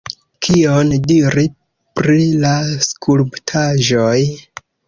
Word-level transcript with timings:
Kion 0.45 0.93
diri 1.11 1.43
pri 2.01 2.17
la 2.47 2.57
skulptaĵoj? 2.89 4.19